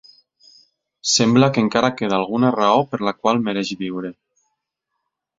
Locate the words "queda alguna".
1.99-2.49